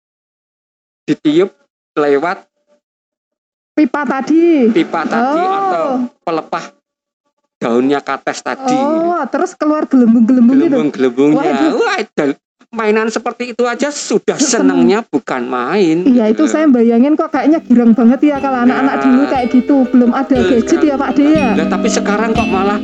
ditiup 1.05 1.51
lewat 1.95 2.47
Pipa 3.73 4.03
tadi. 4.05 4.69
pipa 4.69 5.01
tadi 5.03 5.41
Oh. 5.41 5.55
atau 5.55 5.87
pelepah 6.21 6.65
daunnya 7.63 8.03
kates 8.03 8.43
tadi. 8.43 8.75
Oh, 8.75 9.23
terus 9.31 9.55
keluar 9.55 9.87
gelembung-gelembung 9.87 10.59
gitu. 10.59 10.67
gelembung-gelembungnya. 10.67 11.79
Wah 11.79 12.03
dan 12.13 12.35
mainan 12.73 13.07
seperti 13.07 13.53
itu 13.53 13.63
aja 13.63 13.93
sudah 13.93 14.41
senangnya 14.41 15.05
bukan 15.05 15.45
main 15.45 16.09
Iya 16.09 16.33
gitu 16.33 16.49
itu 16.49 16.57
saya 16.57 16.65
bayangin 16.67 17.13
kok 17.15 17.29
kayaknya 17.29 17.61
girang 17.61 17.93
banget 17.93 18.33
ya 18.33 18.41
kalau 18.41 18.65
anak-anak 18.65 18.95
Nah. 18.97 19.03
dulu 19.05 19.23
kayak 19.29 19.47
gitu. 19.53 19.77
Belum 19.93 20.11
ada 20.11 20.33
Betul 20.33 20.51
gadget 20.59 20.81
ya 20.83 20.95
Pak 20.97 21.11
Dea. 21.15 21.49
Lah, 21.53 21.69
tapi 21.69 21.89
sekarang 21.89 22.31
kok 22.33 22.49
malah 22.49 22.81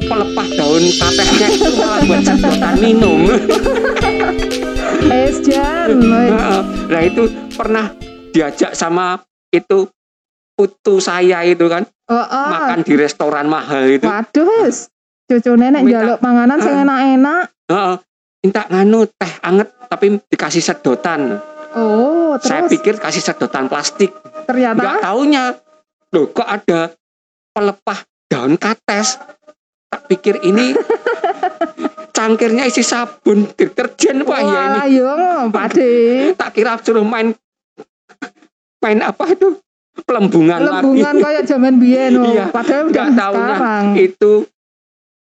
pelepah 0.00 0.46
daun 0.58 0.84
katesnya 0.84 1.48
itu 1.48 1.70
malah 1.74 2.00
buat 2.02 2.22
sedotan 2.22 2.74
minum. 2.82 3.20
Es 5.08 5.40
Jan. 5.40 5.96
Nah 6.90 7.02
itu 7.02 7.30
pernah 7.54 7.94
diajak 8.34 8.74
sama 8.74 9.22
itu 9.48 9.88
putu 10.58 10.98
saya 10.98 11.46
itu 11.46 11.70
kan 11.70 11.86
oh, 12.10 12.18
oh. 12.18 12.48
makan 12.50 12.82
di 12.82 12.98
restoran 12.98 13.46
mahal 13.46 13.86
itu. 13.86 14.02
Waduh 14.02 14.66
wes, 14.66 14.90
cucu 15.30 15.54
nenek 15.54 15.86
jaluk 15.86 16.18
panganan 16.18 16.58
sing 16.58 16.74
Ah. 16.74 16.82
enak-enak. 16.82 17.42
Heeh. 17.70 17.96
minta 18.38 18.62
nganu 18.70 19.02
teh 19.18 19.32
anget 19.42 19.66
tapi 19.90 20.18
dikasih 20.30 20.62
sedotan. 20.62 21.42
Oh, 21.74 22.38
Saya 22.38 22.64
terus 22.64 22.78
pikir 22.78 22.94
kasih 23.02 23.18
sedotan 23.22 23.66
plastik. 23.66 24.14
Nggak 24.14 24.46
ternyata 24.46 25.02
taunya 25.02 25.44
loh 26.14 26.26
kok 26.30 26.46
ada 26.46 26.94
pelepah 27.50 27.98
daun 28.30 28.54
kates. 28.54 29.18
Tak 29.90 30.06
pikir 30.06 30.38
ini 30.46 30.70
cangkirnya 32.16 32.68
isi 32.70 32.86
sabun 32.86 33.50
deterjen 33.58 34.22
pak 34.22 34.38
ya 34.38 34.60
ini. 34.62 34.78
Wah, 34.78 34.86
yo, 34.86 35.12
Pak. 35.50 35.66
Tak 36.38 36.50
kira 36.54 36.78
suruh 36.78 37.02
main 37.02 37.34
main 38.78 38.98
apa 39.02 39.34
itu 39.34 39.58
pelembungan, 40.00 40.58
Lembungan 40.60 41.14
lagi. 41.14 41.24
kayak 41.24 41.42
zaman 41.44 41.74
biyen 41.76 42.12
oh. 42.14 42.26
Iya, 42.26 42.44
Padahal 42.48 42.84
udah 42.86 43.06
taunya 43.08 43.54
sekarang. 43.54 43.84
itu 43.96 44.32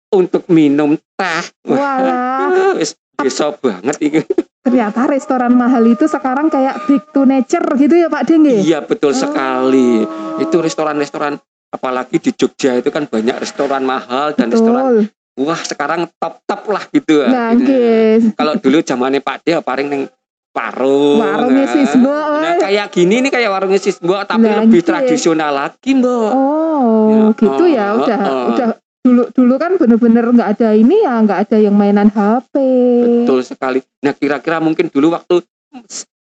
untuk 0.09 0.43
minum 0.47 0.91
teh. 1.13 1.43
Walah, 1.65 2.75
Wis 2.79 2.95
desa 3.17 3.49
banget 3.51 3.97
ini. 4.03 4.21
ternyata 4.61 5.07
restoran 5.07 5.55
mahal 5.55 5.87
itu 5.87 6.05
sekarang 6.05 6.47
kayak 6.47 6.75
back 6.83 7.05
to 7.09 7.23
nature 7.23 7.63
gitu 7.77 7.95
ya 7.97 8.09
Pak 8.09 8.23
De 8.25 8.35
nggih? 8.35 8.61
Iya 8.63 8.83
betul 8.83 9.11
Oh. 9.11 9.17
sekali. 9.17 10.03
Itu 10.37 10.59
restoran-restoran 10.59 11.39
apalagi 11.69 12.19
di 12.19 12.31
Jogja 12.31 12.75
itu 12.75 12.91
kan 12.91 13.05
banyak 13.05 13.37
restoran 13.37 13.83
mahal 13.83 14.33
dan 14.33 14.49
restoran 14.49 14.83
Betul. 14.83 14.97
wah 15.39 15.61
sekarang 15.61 16.11
top-top 16.17 16.63
lah 16.67 16.83
gitu. 16.89 17.23
Nah, 17.23 17.53
Gitu. 17.53 18.33
Kalau 18.33 18.55
dulu 18.57 18.81
zamannya 18.81 19.21
Pak 19.21 19.37
Dia 19.43 19.61
paling 19.61 19.87
neng 19.87 20.03
warung. 20.57 21.21
Warungnya 21.21 21.67
nah. 21.69 21.75
Sisbo, 21.77 22.17
Nah, 22.17 22.53
oi. 22.57 22.61
kayak 22.65 22.87
gini 22.89 23.15
nih 23.21 23.31
kayak 23.31 23.51
warungnya 23.53 23.81
Sisbo 23.81 24.17
tapi 24.25 24.49
Lah, 24.49 24.65
lebih 24.65 24.81
nggih. 24.81 24.89
tradisional 24.89 25.53
lagi, 25.53 25.91
Mbak. 25.93 26.31
Oh, 26.33 27.07
Ya, 27.13 27.25
gitu 27.37 27.65
oh, 27.65 27.69
ya. 27.69 27.87
Udah, 27.93 28.19
oh, 28.25 28.33
oh. 28.33 28.47
udah 28.57 28.69
dulu 29.07 29.23
dulu 29.31 29.55
kan 29.55 29.73
bener-bener 29.79 30.25
nggak 30.27 30.49
ada 30.59 30.69
ini 30.75 31.05
ya, 31.05 31.15
nggak 31.23 31.39
ada 31.47 31.57
yang 31.61 31.77
mainan 31.77 32.09
HP. 32.11 32.55
Betul 33.05 33.45
sekali. 33.45 33.79
Nah, 34.03 34.17
kira-kira 34.17 34.59
mungkin 34.59 34.89
dulu 34.89 35.13
waktu 35.15 35.45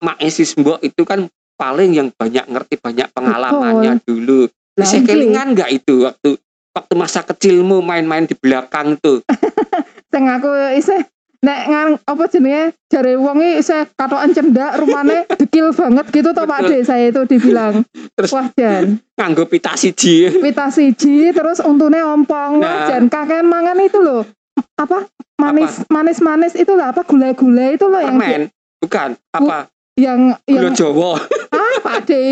Mak 0.02 0.18
Esis 0.18 0.58
Mbok 0.58 0.82
itu 0.82 1.06
kan 1.06 1.30
paling 1.54 1.94
yang 1.94 2.10
banyak 2.10 2.44
ngerti 2.50 2.82
banyak 2.82 3.08
pengalamannya 3.14 4.02
dulu. 4.02 4.50
Lah, 4.74 4.82
Bisa 4.82 4.98
nggih. 4.98 5.06
kelingan 5.06 5.54
nggak 5.54 5.70
itu 5.70 6.02
waktu 6.02 6.34
waktu 6.74 6.92
masa 6.98 7.22
kecilmu 7.22 7.78
main-main 7.78 8.26
di 8.26 8.34
belakang 8.34 8.98
tuh? 8.98 9.22
Sing 10.12 10.26
aku 10.26 10.50
isih 10.74 11.06
nek 11.44 11.60
ngan 11.68 11.88
apa 12.00 12.24
jenenge 12.26 12.72
jare 12.88 13.12
wong 13.14 13.36
iki 13.38 13.60
isih 13.60 13.84
katokan 13.92 14.32
cendak 14.32 14.80
rumane 14.80 15.28
dekil 15.40 15.70
banget 15.70 16.08
gitu 16.08 16.32
toh 16.32 16.44
Pak 16.44 16.58
Betul. 16.64 16.72
De 16.72 16.78
saya 16.82 17.04
itu 17.06 17.20
dibilang. 17.28 17.84
Terus- 18.16 18.32
Wah 18.32 18.48
Jan, 18.50 18.96
Nganggo 19.14 19.44
pita 19.44 19.76
siji. 19.76 20.32
pita 20.34 20.72
siji 20.72 21.28
terus 21.30 21.60
untune 21.60 22.00
ompong 22.00 22.58
Nah. 22.58 22.64
Wah 22.64 22.76
Jan 22.88 23.06
kakean 23.06 23.44
mangan 23.44 23.76
itu 23.78 24.00
loh. 24.00 24.24
Apa 24.74 25.04
manis 25.36 25.84
manis 25.86 26.18
manis 26.18 26.54
itu 26.54 26.72
lah 26.72 26.94
apa 26.94 27.04
gula-gula 27.04 27.70
itu 27.70 27.84
loh 27.84 28.00
yang 28.00 28.16
Permen. 28.16 28.42
Bukan. 28.80 29.08
Apa? 29.30 29.68
yang 29.94 30.34
Gula 30.42 30.66
yang 30.66 30.74
Jawa. 30.74 31.12
ah 31.74 31.80
Pak 31.82 31.98
De 32.06 32.22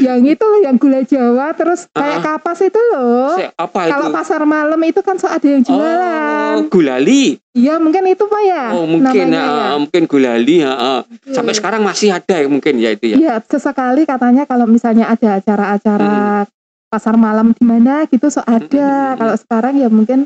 yang 0.00 0.20
itu 0.22 0.40
loh 0.40 0.60
yang 0.60 0.76
gula 0.76 1.04
Jawa 1.04 1.52
terus 1.52 1.84
kayak 1.90 2.20
kapas 2.20 2.58
itu 2.60 2.80
loh. 2.90 3.36
Se- 3.36 3.52
Apa 3.52 3.86
Kalau 3.86 4.08
itu? 4.08 4.16
pasar 4.16 4.40
malam 4.42 4.80
itu 4.80 5.00
kan 5.00 5.16
so 5.16 5.26
ada 5.26 5.44
yang 5.44 5.60
jualan. 5.60 6.56
Oh, 6.56 6.56
gulali. 6.66 7.36
Iya 7.52 7.76
mungkin 7.76 8.08
itu 8.08 8.24
Pak 8.24 8.42
ya. 8.42 8.64
Oh, 8.72 8.86
mungkin 8.86 9.26
namanya 9.28 9.40
ya, 9.42 9.50
ya. 9.52 9.68
mungkin 9.76 10.02
gulali, 10.06 10.54
ya. 10.62 10.72
ah. 10.72 11.00
Oke. 11.04 11.30
Sampai 11.30 11.52
sekarang 11.52 11.82
masih 11.82 12.08
ada 12.10 12.36
ya 12.36 12.48
mungkin 12.48 12.74
ya 12.78 12.90
itu 12.94 13.12
ya. 13.12 13.16
Iya, 13.18 13.34
sesekali 13.42 14.08
katanya 14.08 14.46
kalau 14.46 14.64
misalnya 14.64 15.10
ada 15.10 15.36
acara-acara 15.36 16.46
pasar 16.88 17.14
malam 17.14 17.52
di 17.54 17.62
mana 17.62 18.06
gitu 18.08 18.26
so 18.30 18.40
ada. 18.42 19.14
Hmm. 19.14 19.18
Kalau 19.18 19.34
sekarang 19.36 19.74
ya 19.76 19.86
mungkin 19.86 20.24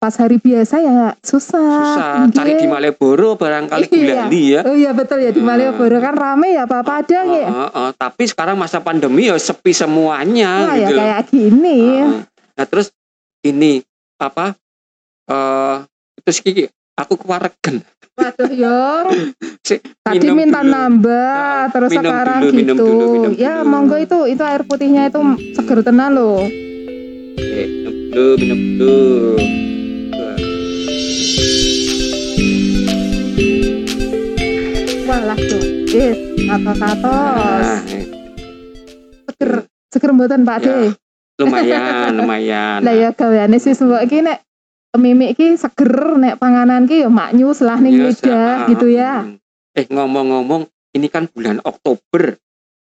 pas 0.00 0.16
hari 0.16 0.40
biasa 0.40 0.80
ya 0.80 1.12
susah. 1.20 1.76
Susah 1.92 2.12
cari 2.32 2.56
di. 2.56 2.64
Malioboro 2.64 3.36
barangkali 3.36 3.84
Iya. 3.84 3.92
gulali 3.92 4.42
ya. 4.48 4.60
Oh 4.64 4.72
iya 4.72 4.90
betul 4.90 5.20
ya 5.20 5.28
di 5.28 5.38
Hmm. 5.38 5.46
Malioboro 5.46 6.00
kan 6.00 6.14
rame 6.14 6.56
ya 6.56 6.64
Pak 6.64 6.82
Padang 6.82 7.26
ya. 7.30 7.46
Oh, 7.46 7.60
oh, 7.60 7.70
oh. 7.78 7.88
Tapi 7.92 8.24
sekarang 8.24 8.56
masa 8.56 8.80
pandemi 8.80 9.28
ya 9.28 9.36
sepi 9.36 9.70
semuanya 9.70 10.64
Wah 10.64 10.72
ya 10.74 10.80
gitu 10.82 10.92
loh. 10.94 11.02
kayak 11.04 11.20
gini. 11.28 11.78
Heeh. 12.00 12.10
Nah 12.56 12.64
terus 12.64 12.88
ini 13.42 13.84
apa? 14.16 14.56
eh 15.26 15.76
terus 16.18 16.36
gigi 16.40 16.64
aku 16.92 17.14
kewaregen. 17.16 17.84
Waduh 18.16 18.50
Yong. 18.50 19.06
Si- 19.62 19.84
Tadi 20.00 20.26
minta 20.30 20.60
dulu. 20.60 20.72
nambah 20.72 21.28
Nah, 21.30 21.64
terus 21.68 21.90
minum 21.90 22.02
sekarang 22.02 22.40
dulu, 22.40 22.48
gitu. 22.48 22.56
minum 22.56 22.76
dulu, 22.80 23.04
minum 23.12 23.32
ya 23.36 23.54
dulu. 23.54 23.68
monggo 23.68 23.96
itu 23.96 24.18
itu 24.26 24.42
air 24.42 24.64
putihnya 24.64 25.06
itu 25.06 25.20
seger 25.52 25.78
tenan 25.80 26.10
loh. 26.10 26.40
Oke, 26.40 27.62
minum 27.62 27.94
dulu, 28.08 28.32
minum 28.34 28.60
dulu. 28.74 29.36
Walah 35.20 35.36
tuh. 35.38 35.62
Eh, 35.90 36.12
tatos-tatos. 36.40 37.04
Nah, 37.04 37.80
eh, 37.86 38.04
Seger 39.28 39.50
seger 39.90 40.10
mboten 40.10 40.42
Pak 40.42 40.56
Ya, 40.58 40.64
De. 40.64 40.76
lumayan, 41.36 42.10
lumayan. 42.14 42.78
Lah 42.86 42.94
ya 42.94 43.12
gaweane 43.12 43.56
siswa 43.56 44.00
iki 44.00 44.20
nek 44.20 44.40
mimik 44.94 45.34
iki 45.34 45.54
seger 45.54 45.92
nek 46.16 46.36
panganan 46.36 46.84
ki 46.84 47.04
ya 47.04 47.08
maknyus 47.08 47.60
lah 47.60 47.76
ning 47.76 47.94
Iya, 47.94 48.04
lidah 48.06 48.16
sa- 48.56 48.66
gitu 48.66 48.86
ya. 48.88 49.12
Hmm. 49.22 49.36
Eh 49.72 49.86
ngomong-ngomong, 49.86 50.64
ini 50.90 51.06
kan 51.06 51.28
bulan 51.28 51.60
Oktober. 51.62 52.40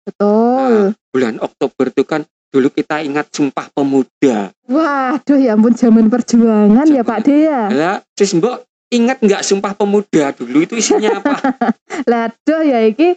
Betul. 0.03 0.97
Bulan 1.09 1.37
Oktober 1.39 1.85
itu 1.87 2.03
kan 2.03 2.25
dulu 2.49 2.69
kita 2.69 3.01
ingat 3.01 3.29
Sumpah 3.29 3.69
Pemuda. 3.71 4.51
Waduh 4.67 5.37
ya 5.37 5.53
ampun 5.53 5.73
zaman 5.73 6.09
perjuangan 6.09 6.85
ya 6.87 7.05
Pak 7.05 7.19
De 7.23 7.37
ya. 7.45 7.61
Lah, 7.69 7.97
sis 8.13 8.33
Mbok 8.33 8.72
ingat 8.93 9.19
nggak 9.19 9.41
Sumpah 9.41 9.73
Pemuda 9.73 10.31
dulu 10.31 10.61
itu 10.61 10.77
isinya 10.77 11.17
apa? 11.17 11.41
Lah 12.11 12.29
aduh 12.29 12.61
ya 12.61 12.85
iki 12.85 13.17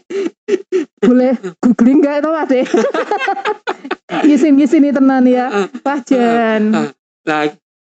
boleh 0.97 1.35
googling 1.59 1.99
gak 1.99 2.21
itu 2.21 2.29
Pak 2.33 2.45
De? 2.47 2.61
Ngisin-ngisini 4.23 4.89
tenan 4.89 5.23
ya. 5.25 5.45
Heeh. 5.51 5.67
Wah 5.81 5.99
Jan. 6.01 6.63
ah. 6.71 6.89
Lah, 7.25 7.41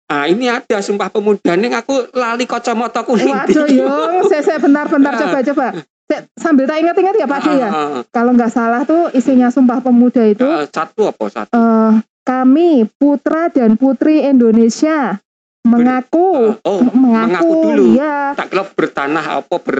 ah 0.06 0.24
ini 0.24 0.46
ada 0.46 0.78
Sumpah 0.78 1.10
Pemuda 1.10 1.52
nih 1.52 1.74
aku 1.74 2.08
lali 2.12 2.44
kacamata 2.44 3.02
kuning. 3.02 3.28
Waduh 3.28 3.66
Yong, 3.68 4.14
saya 4.26 4.42
saya 4.42 4.58
bentar-bentar 4.58 5.12
coba-coba. 5.16 5.66
Saya- 6.04 6.24
Sambil 6.34 6.64
tak 6.64 6.78
ingat-ingat 6.78 7.14
ya 7.14 7.26
Pak 7.26 7.40
De 7.42 7.52
ya. 7.58 7.68
Kalau 8.08 8.30
nggak 8.30 8.48
salah 8.48 8.82
tuh 8.82 9.10
isinya 9.10 9.48
Sumpah 9.48 9.80
Pemuda 9.80 10.24
itu 10.24 10.44
satu 10.70 11.08
apa 11.08 11.24
satu? 11.26 11.50
eh, 11.50 11.92
kami 12.22 12.70
putra 12.90 13.48
dan 13.48 13.74
putri 13.74 14.22
Indonesia 14.22 15.20
mengaku 15.64 16.54
Ah, 16.60 16.68
oh, 16.68 16.80
mengaku, 16.92 17.24
mengaku 17.24 17.56
dulu. 17.72 17.86
ya 17.96 18.36
tak 18.36 18.52
kira 18.52 18.64
bertanah 18.68 19.26
apa 19.40 19.56
ber 19.58 19.78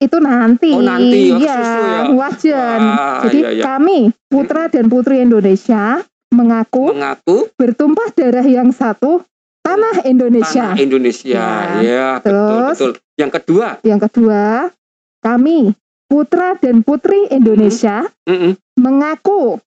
itu 0.00 0.16
nanti 0.16 0.72
Oh, 0.72 0.80
nanti, 0.80 1.28
ya, 1.28 1.36
ya, 1.38 1.54
susu 1.60 1.80
ya. 1.80 1.98
wajan 2.16 2.80
jadi 3.28 3.38
iya, 3.38 3.50
iya. 3.52 3.64
kami 3.64 3.98
putra 4.26 4.66
dan 4.66 4.88
putri 4.88 5.20
Indonesia 5.20 6.00
mengaku 6.32 6.90
mengaku 6.90 7.36
bertumpah 7.54 8.08
darah 8.16 8.42
yang 8.42 8.72
satu 8.72 9.22
tanah 9.60 10.02
Indonesia 10.02 10.72
tanah 10.72 10.80
Indonesia. 10.80 11.46
Ya. 11.78 11.80
Ya, 11.84 12.08
betul 12.18 12.32
Terus? 12.32 12.74
betul. 12.74 12.92
Yang 13.20 13.30
kedua, 13.36 13.66
yang 13.84 14.00
kedua 14.00 14.42
kami 15.20 15.58
putra 16.08 16.56
dan 16.56 16.80
putri 16.80 17.28
Indonesia 17.28 18.08
mm-mm, 18.24 18.56
mengaku 18.80 19.60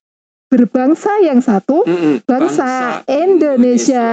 berbangsa 0.54 1.10
yang 1.20 1.42
satu 1.42 1.82
mm-mm, 1.82 2.22
bangsa, 2.24 3.02
Indonesia. 3.10 4.06
Indonesia. 4.06 4.08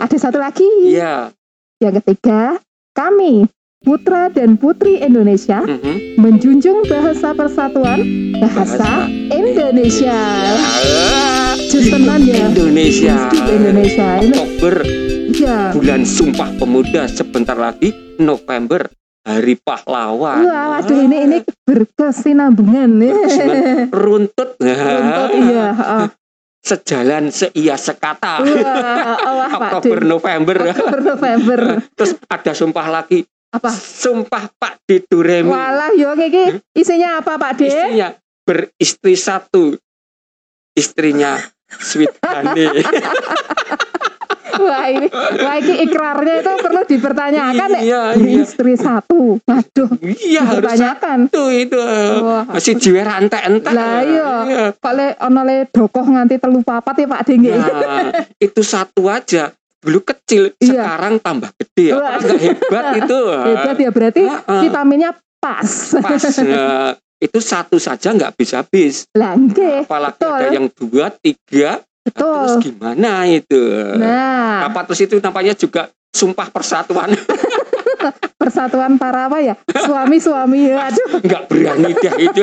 ada 0.00 0.16
satu 0.16 0.40
lagi 0.40 0.64
Iya, 0.88 1.28
Yang 1.76 2.00
ketiga, 2.00 2.56
kami 2.96 3.44
putra 3.78 4.32
dan 4.32 4.56
putri 4.56 4.96
Indonesia 4.96 5.60
Mhm. 5.60 6.16
menjunjung 6.16 6.88
bahasa 6.88 7.36
persatuan 7.36 8.00
bahasa 8.40 9.04
Indonesia. 9.28 10.16
Ah, 10.56 11.52
Justenan 11.60 12.24
ya. 12.24 12.48
Indonesia. 12.48 13.28
Indonesia 13.44 14.08
Oktober 14.24 14.74
ya. 15.28 15.76
bulan 15.76 16.08
Sumpah 16.08 16.48
Pemuda 16.56 17.04
sebentar 17.06 17.54
lagi 17.54 17.92
November 18.16 18.88
Hari 19.24 19.56
Pahlawan. 19.56 20.44
Wah, 20.44 20.76
waduh 20.76 21.00
ini 21.00 21.16
ini 21.24 21.38
berkesinambungan 21.64 22.92
ya. 23.00 23.12
Berkesinambungan. 23.16 23.88
runtut. 23.88 24.50
Runtut, 24.60 25.30
iya. 25.48 25.66
heeh. 25.72 26.04
Sejalan 26.64 27.32
seia 27.32 27.76
sekata. 27.80 28.44
Wah, 28.44 29.16
oh, 29.24 29.34
wah, 29.40 29.52
Pak 29.52 29.70
Oktober 29.80 30.00
De. 30.04 30.08
November. 30.08 30.56
Oktober 30.68 31.00
November. 31.00 31.60
Terus 31.96 32.12
ada 32.28 32.52
sumpah 32.52 32.86
lagi. 32.88 33.24
Apa? 33.52 33.72
Sumpah 33.72 34.44
Pak 34.60 34.84
D 34.84 35.04
Duremi. 35.08 35.48
Walah 35.48 35.96
yo 35.96 36.12
iki 36.20 36.60
isinya 36.76 37.24
apa 37.24 37.40
Pak 37.40 37.64
De? 37.64 37.68
Istrinya 37.68 38.08
beristri 38.44 39.14
satu. 39.16 39.72
Istrinya 40.76 41.40
Sweet 41.68 42.12
Honey. 42.20 42.82
Wah 44.56 44.86
ini, 44.86 45.06
wah 45.12 45.54
ini 45.56 45.74
ikrarnya 45.82 46.34
itu 46.38 46.52
perlu 46.56 46.80
dipertanyakan 46.84 47.68
ya. 47.70 47.80
iya, 47.80 48.02
iya. 48.12 48.40
Istri 48.40 48.74
satu, 48.74 49.38
waduh, 49.40 49.90
Iya 50.00 50.40
harus 50.42 50.62
dipertanyakan. 50.62 51.18
satu 51.26 51.42
itu. 51.48 51.80
Wah, 52.20 52.42
Masih 52.46 52.74
jiwa 52.74 53.02
ente-ente. 53.16 53.68
Lah, 53.68 54.00
iya. 54.00 54.30
Kok 54.72 54.92
le 54.92 55.06
ono 55.18 55.40
le 55.42 55.56
dokoh 55.66 56.04
nganti 56.04 56.36
telu 56.36 56.60
papat 56.60 56.94
ya 56.96 57.06
Pak 57.06 57.20
De 57.24 57.32
nggih. 57.34 57.52
Nah, 57.52 58.02
itu 58.36 58.60
satu 58.60 59.06
aja. 59.06 59.50
Dulu 59.78 60.00
kecil, 60.00 60.48
Iya. 60.56 60.80
sekarang 60.80 61.20
tambah 61.20 61.52
gede. 61.54 61.92
Wah. 61.92 62.16
Apa 62.16 62.24
enggak 62.24 62.40
hebat 62.40 62.84
itu? 63.04 63.20
Hebat 63.28 63.76
ya 63.76 63.90
berarti 63.90 64.22
Heeh. 64.24 64.60
vitaminnya 64.62 65.10
pas. 65.36 65.68
Pas. 65.94 66.22
Nah, 66.40 66.96
itu 67.24 67.38
satu 67.38 67.76
saja 67.76 68.08
nggak 68.10 68.32
bisa 68.34 68.60
habis. 68.60 69.04
Lah 69.12 69.32
nggih, 69.34 69.84
Apalagi 69.84 70.16
betul. 70.16 70.32
ada 70.34 70.46
yang 70.50 70.66
dua, 70.70 71.06
tiga. 71.14 71.70
Terus 72.04 72.60
betul. 72.60 72.68
gimana 72.68 73.24
itu? 73.24 73.62
Nah, 73.96 74.68
Apa 74.68 74.84
terus 74.84 75.00
itu 75.08 75.16
namanya 75.24 75.56
juga 75.56 75.88
sumpah 76.12 76.52
persatuan. 76.52 77.16
persatuan 78.44 79.00
para 79.00 79.32
apa 79.32 79.40
ya? 79.40 79.56
Suami-suami 79.72 80.68
ya. 80.68 80.92
Aduh, 80.92 81.24
nggak 81.24 81.42
berani 81.48 81.90
dah 81.96 82.14
itu. 82.20 82.42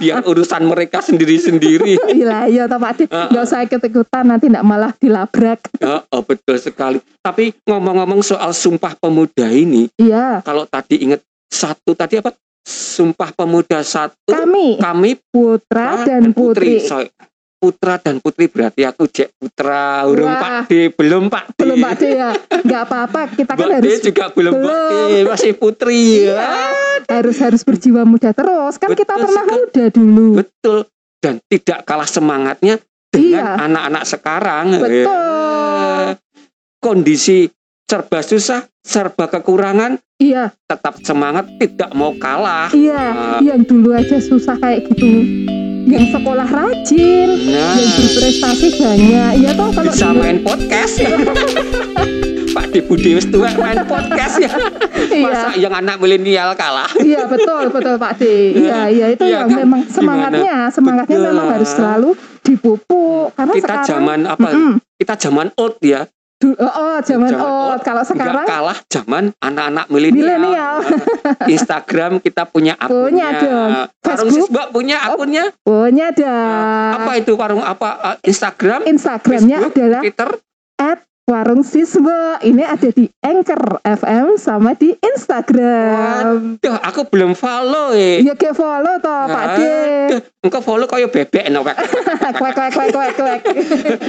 Biar 0.00 0.24
urusan 0.24 0.64
mereka 0.64 1.04
sendiri-sendiri. 1.04 2.00
Iya, 2.08 2.48
iya 2.48 2.64
toh 2.64 2.80
Pak 2.80 2.92
De. 2.96 3.04
Nggak 3.04 3.44
usah 3.44 3.60
ikut-ikutan 3.68 4.24
nanti 4.32 4.48
nggak 4.48 4.64
malah 4.64 4.96
dilabrak. 4.96 5.60
Ya, 5.76 6.00
oh, 6.08 6.22
betul 6.24 6.56
sekali. 6.56 6.98
Tapi 7.20 7.52
ngomong-ngomong 7.68 8.24
soal 8.24 8.56
sumpah 8.56 8.96
pemuda 8.96 9.52
ini, 9.52 9.92
Iya, 10.00 10.40
kalau 10.40 10.64
tadi 10.64 11.04
ingat 11.04 11.20
satu 11.52 11.92
tadi 11.92 12.16
apa? 12.16 12.32
Sumpah 12.66 13.30
pemuda 13.30 13.78
satu. 13.86 14.26
kami 14.26 14.80
Kami 14.80 15.10
putra 15.30 16.02
dan 16.02 16.34
putri. 16.34 16.82
So, 16.82 17.04
putra 17.56 17.96
dan 17.96 18.20
putri 18.20 18.46
berarti 18.46 18.82
aku 18.82 19.04
Jek 19.06 19.32
Putra, 19.32 20.04
urung 20.04 20.28
Wah. 20.28 20.62
Pak 20.62 20.68
D, 20.68 20.92
belum 20.92 21.26
Pak 21.26 21.44
D. 21.50 21.58
Belum 21.58 21.78
Pak 21.78 21.92
De 21.96 22.08
ya. 22.12 22.30
Nggak 22.62 22.82
apa-apa, 22.84 23.20
kita 23.32 23.52
kan 23.52 23.58
Mbak 23.58 23.80
D 23.80 23.86
harus 23.86 24.00
juga 24.02 24.24
belum 24.30 24.52
Pak 24.54 24.62
D, 24.62 24.92
Belum. 24.92 25.24
masih 25.26 25.52
putri 25.52 26.02
Iya, 26.22 26.36
ya. 26.36 26.50
harus 27.10 27.36
harus 27.38 27.62
berjiwa 27.62 28.02
muda 28.02 28.30
terus. 28.30 28.76
Kan 28.76 28.92
kita 28.92 29.12
Betul 29.12 29.24
pernah 29.24 29.42
sekali. 29.42 29.58
muda 29.58 29.84
dulu. 29.88 30.28
Betul. 30.36 30.78
Dan 31.16 31.34
tidak 31.48 31.78
kalah 31.82 32.06
semangatnya 32.06 32.74
dengan 33.08 33.42
Iya. 33.42 33.64
anak-anak 33.64 34.04
sekarang. 34.04 34.66
Betul. 34.76 35.08
Eh, 35.08 36.08
Kondisi 36.76 37.48
serba 37.82 38.20
susah, 38.20 38.62
serba 38.78 39.26
kekurangan, 39.26 39.98
Iya, 40.16 40.54
tetap 40.62 41.00
semangat, 41.00 41.50
tidak 41.56 41.90
mau 41.92 42.14
kalah. 42.14 42.70
iya. 42.70 43.02
Ah. 43.10 43.40
Yang 43.40 43.60
dulu 43.66 43.90
aja 43.90 44.16
susah 44.16 44.54
kayak 44.56 44.86
gitu. 44.86 45.08
Yang 45.86 46.04
sekolah 46.12 46.48
rajin, 46.48 47.28
Nah, 47.46 47.78
yang 47.78 47.92
berprestasi 47.94 48.68
banyak. 48.74 49.30
Iya 49.38 49.50
toh 49.54 49.70
kalau 49.70 49.86
bisa 49.88 50.06
dulu- 50.08 50.18
main 50.18 50.38
podcast 50.40 50.94
ya. 50.98 51.10
Pak 52.56 52.72
Di 52.72 52.80
Budi 52.80 53.10
wis 53.12 53.28
tua 53.28 53.52
main 53.52 53.84
podcast 53.84 54.34
ya. 54.36 54.50
Iya. 55.06 55.22
Masa 55.22 55.48
yang 55.54 55.70
anak 55.70 55.96
milenial 55.96 56.52
kalah? 56.54 56.88
Iya 56.98 57.28
betul 57.28 57.68
betul 57.70 57.94
Pak 57.96 58.16
D. 58.16 58.22
Iya 58.56 58.88
iya 58.88 59.06
itu 59.10 59.22
Iya 59.22 59.44
yang 59.44 59.48
kan? 59.48 59.58
memang 59.60 59.80
semangatnya 59.86 60.56
semangatnya 60.70 61.16
Betul. 61.16 61.28
memang 61.30 61.46
harus 61.52 61.70
selalu 61.70 62.10
dipupuk 62.40 63.30
karena 63.32 63.52
Kita 63.52 63.66
sekarang 63.68 63.86
zaman 63.86 64.18
apa? 64.24 64.48
Mm-mm. 64.48 64.72
Kita 64.96 65.14
zaman 65.20 65.46
old 65.54 65.76
ya. 65.80 66.08
Du- 66.36 66.52
oh, 66.52 66.68
oh, 66.68 66.96
zaman 67.00 67.32
Zaman 67.32 67.48
old 67.48 67.80
kalau 67.80 68.04
sekarang 68.04 68.44
kalah 68.44 68.76
zaman 68.92 69.32
anak-anak 69.40 69.88
milenial. 69.88 70.84
Instagram 71.56 72.20
kita 72.20 72.44
punya 72.44 72.76
akunnya. 72.82 73.08
Punya 73.08 73.28
dong. 73.40 73.70
Warung 74.04 74.28
Facebook? 74.28 74.68
Punya 74.68 74.96
akunnya. 75.00 75.44
punya 75.64 76.04
ada 76.12 76.34
Apa 77.00 77.16
itu 77.16 77.32
warung 77.40 77.64
apa? 77.64 77.88
Uh, 78.04 78.16
Instagram, 78.20 78.84
Instagramnya 78.84 79.64
Facebook, 79.64 79.80
adalah 79.80 80.00
Twitter. 80.04 80.30
warung 81.26 81.66
siswa 81.66 82.38
ini 82.44 82.62
ada 82.62 82.86
di 82.86 83.10
Anchor 83.18 83.82
FM 83.82 84.36
sama 84.38 84.76
di 84.76 84.94
Instagram. 84.94 86.60
Duh, 86.62 86.78
aku 86.84 87.08
belum 87.08 87.32
follow 87.34 87.96
eh. 87.96 88.22
Ya 88.22 88.36
ke 88.38 88.52
follow 88.52 89.00
toh 89.00 89.24
Pak 89.26 89.46
D. 89.56 89.60
Engkau 90.44 90.60
follow 90.62 90.86
kayak 90.86 91.10
bebek 91.10 91.48
no, 91.50 91.64
Pak. 91.64 91.80
Kwek 92.38 92.52
kwek 92.54 92.70
kwek 92.76 92.88
kwek 92.92 93.12
kwek. 93.16 93.40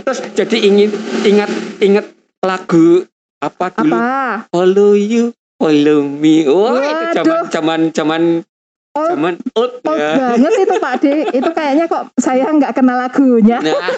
Terus 0.03 0.19
jadi 0.35 0.57
ingin 0.61 0.91
ingat 1.25 1.49
ingat 1.81 2.16
lagu 2.43 3.05
apa 3.37 3.65
dulu? 3.73 3.93
Apa? 3.93 4.49
Follow 4.49 4.93
you, 4.97 5.33
follow 5.61 6.05
me. 6.05 6.45
Wah, 6.49 6.81
itu 6.81 7.05
zaman 7.21 7.39
zaman 7.49 7.79
zaman 7.93 8.23
Old, 8.97 9.13
zaman 9.13 9.33
old 9.53 9.73
old 9.85 9.99
ya. 10.01 10.13
banget 10.17 10.53
itu 10.57 10.75
Pak 10.81 10.93
D. 10.97 11.05
Itu 11.29 11.49
kayaknya 11.53 11.85
kok 11.85 12.09
saya 12.17 12.49
nggak 12.49 12.73
kenal 12.73 12.97
lagunya. 12.97 13.61
Nah, 13.61 13.93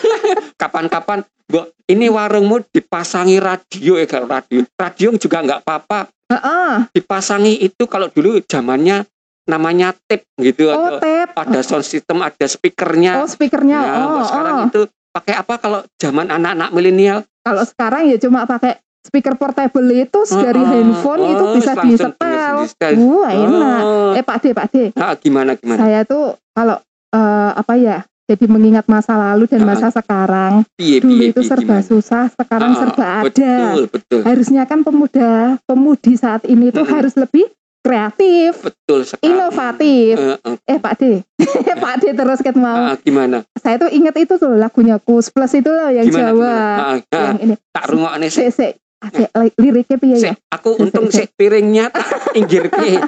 kapan-kapan, 0.60 1.24
Bu, 1.48 1.72
ini 1.88 2.12
warungmu 2.12 2.68
dipasangi 2.68 3.40
radio 3.40 3.96
ya 3.96 4.04
kalau 4.04 4.28
radio. 4.28 4.60
Radio 4.76 5.16
juga 5.16 5.40
nggak 5.40 5.60
apa-apa. 5.64 6.12
Heeh. 6.36 6.72
Dipasangi 6.92 7.64
itu 7.64 7.88
kalau 7.88 8.12
dulu 8.12 8.44
zamannya 8.44 9.08
namanya 9.50 9.96
tape 10.06 10.30
gitu 10.38 10.70
Oh, 10.70 10.78
atau 10.78 11.02
tape. 11.02 11.32
ada 11.34 11.60
sound 11.64 11.88
system, 11.88 12.20
ada 12.22 12.46
speakernya. 12.46 13.24
Oh, 13.24 13.26
speakernya. 13.26 13.80
Nah, 13.80 14.04
oh, 14.04 14.22
sekarang 14.28 14.56
oh. 14.62 14.68
itu 14.68 14.82
pakai 15.10 15.34
apa 15.36 15.54
kalau 15.58 15.80
zaman 15.98 16.28
anak-anak 16.28 16.70
milenial? 16.72 17.20
Kalau 17.42 17.64
sekarang 17.64 18.08
ya 18.08 18.18
cuma 18.18 18.46
pakai 18.46 18.78
speaker 19.00 19.34
portable 19.36 19.90
itu 19.90 20.20
dari 20.30 20.60
Oh, 20.60 20.70
handphone 20.70 21.24
oh, 21.24 21.32
itu 21.32 21.44
bisa 21.56 21.72
disetel. 21.82 22.56
disetel. 22.62 22.94
Wah, 23.00 23.32
enak. 23.32 23.82
Oh, 23.82 24.12
Eh, 24.14 24.24
Pak 24.24 24.38
D, 24.40 24.46
Pak 24.52 24.68
D. 24.70 24.76
nah, 24.94 25.16
gimana 25.16 25.56
gimana? 25.56 25.80
Saya 25.80 26.04
tuh 26.04 26.38
kalau 26.52 26.78
eh, 27.10 27.52
apa 27.56 27.74
ya? 27.76 27.98
Jadi 28.30 28.46
mengingat 28.46 28.86
masa 28.86 29.18
lalu 29.18 29.50
dan 29.50 29.66
masa 29.66 29.90
sekarang. 29.90 30.62
Piye 30.78 31.02
Dulu 31.02 31.18
piye 31.18 31.34
itu 31.34 31.42
piye, 31.42 31.50
serba 31.50 31.82
gimana? 31.82 31.90
susah, 31.90 32.24
sekarang 32.30 32.72
Ah, 32.72 32.78
serba 32.78 33.04
ada. 33.10 33.26
Betul, 33.26 33.82
betul. 33.90 34.22
Harusnya 34.22 34.64
kan 34.70 34.86
pemuda, 34.86 35.58
pemudi 35.66 36.14
saat 36.14 36.46
ini 36.46 36.70
tuh 36.70 36.86
harus 36.86 37.18
lebih 37.18 37.50
kreatif, 37.90 38.52
Betul 38.62 39.00
sekali. 39.02 39.26
inovatif. 39.28 40.14
Eh, 40.14 40.38
eh, 40.38 40.58
Eh, 40.68 40.78
Pak 40.78 40.94
D. 40.96 41.04
Pak 41.82 41.94
D 41.98 42.14
terus 42.14 42.40
ket 42.40 42.54
mau. 42.54 42.78
ah, 42.86 42.96
gimana? 42.96 43.42
Saya 43.56 43.76
tuh 43.78 43.90
ingat 43.90 44.14
itu 44.16 44.38
tuh 44.38 44.54
lagunya 44.54 44.98
Kus 44.98 45.28
Plus 45.28 45.50
itu 45.52 45.68
loh 45.68 45.90
yang 45.90 46.06
Gimana? 46.06 46.22
Jawa. 46.24 46.38
gimana? 46.38 46.62
Ah, 46.78 46.86
ah, 47.10 47.22
Yang 47.26 47.38
ini. 47.42 47.56
tak 47.74 47.84
sih. 48.30 48.46
Sik. 48.48 48.74
Ada 49.00 49.32
li- 49.40 49.56
liriknya 49.56 49.96
piye 49.96 50.18
ya? 50.20 50.36
Aku 50.52 50.76
untung 50.76 51.08
sik 51.08 51.32
piringnya 51.34 51.88
tak 51.88 52.04
inggirke. 52.36 53.00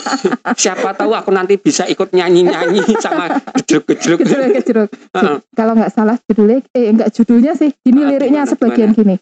Siapa 0.55 0.95
tahu 0.95 1.11
aku 1.11 1.29
nanti 1.29 1.59
bisa 1.59 1.83
ikut 1.83 2.15
nyanyi-nyanyi 2.15 2.95
sama 2.95 3.27
gejruk-gejruk. 3.59 4.23
Kalau 5.51 5.73
nggak 5.75 5.91
salah 5.91 6.15
judulnya, 6.23 6.63
eh 6.71 6.95
enggak 6.95 7.11
judulnya 7.11 7.59
sih. 7.59 7.75
Gini 7.77 8.01
Ah, 8.01 8.07
liriknya 8.07 8.41
gimana, 8.41 8.51
sebagian 8.55 8.91
gini. 8.95 9.19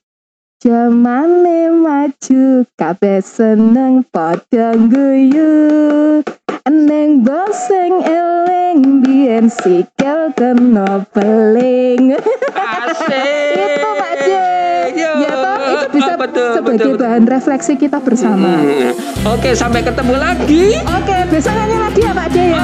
Jamane 0.60 1.72
maju 1.72 2.68
kabeh 2.76 3.24
seneng 3.24 4.04
padha 4.12 4.76
guyu 4.76 6.20
Eneng 6.68 7.24
boseng 7.24 8.04
eleng 8.04 9.00
biyen 9.00 9.48
sikil 9.48 10.36
kena 10.36 11.08
beling 11.16 12.12
Asik. 12.52 13.56
Itu 13.56 13.88
Pak 13.88 14.14
J. 14.20 14.30
Yo. 15.00 15.12
Ya 15.24 15.32
toh 15.32 15.58
itu 15.64 15.88
bisa 15.96 16.14
betul, 16.20 16.52
sebagai 16.52 16.76
betul, 16.76 16.92
betul. 16.92 17.04
bahan 17.08 17.24
refleksi 17.24 17.74
kita 17.80 18.04
bersama. 18.04 18.60
Hmm. 18.60 18.92
Oke, 19.32 19.56
sampai 19.56 19.80
ketemu 19.80 20.20
lagi. 20.20 20.76
Oke, 20.84 21.18
besok 21.32 21.56
nyanyi 21.56 21.78
lagi 21.80 22.00
ya 22.04 22.12
Pak 22.12 22.28
J 22.36 22.38
ya. 22.52 22.64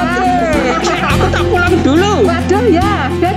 Oke, 0.76 0.94
aku 1.00 1.26
tak 1.32 1.42
pulang 1.48 1.74
dulu. 1.80 2.12
Waduh 2.28 2.64
ya, 2.68 3.08
dadah. 3.24 3.35